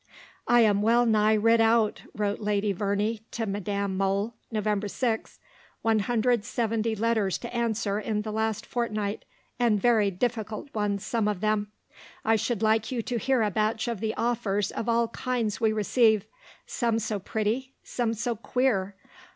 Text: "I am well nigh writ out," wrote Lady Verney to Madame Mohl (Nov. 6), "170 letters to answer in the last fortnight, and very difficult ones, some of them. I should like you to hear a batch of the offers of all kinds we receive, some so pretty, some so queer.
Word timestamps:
"I 0.47 0.61
am 0.61 0.81
well 0.81 1.05
nigh 1.05 1.35
writ 1.37 1.61
out," 1.61 2.01
wrote 2.15 2.39
Lady 2.39 2.71
Verney 2.71 3.21
to 3.29 3.45
Madame 3.45 3.95
Mohl 3.97 4.33
(Nov. 4.51 4.89
6), 4.89 5.37
"170 5.83 6.95
letters 6.95 7.37
to 7.37 7.55
answer 7.55 7.99
in 7.99 8.23
the 8.23 8.31
last 8.31 8.65
fortnight, 8.65 9.25
and 9.59 9.79
very 9.79 10.09
difficult 10.09 10.73
ones, 10.73 11.05
some 11.05 11.27
of 11.27 11.39
them. 11.41 11.71
I 12.25 12.35
should 12.35 12.63
like 12.63 12.91
you 12.91 13.03
to 13.03 13.19
hear 13.19 13.43
a 13.43 13.51
batch 13.51 13.87
of 13.87 13.99
the 13.99 14.15
offers 14.15 14.71
of 14.71 14.89
all 14.89 15.07
kinds 15.09 15.61
we 15.61 15.71
receive, 15.71 16.25
some 16.65 16.97
so 16.97 17.19
pretty, 17.19 17.75
some 17.83 18.15
so 18.15 18.35
queer. 18.35 18.95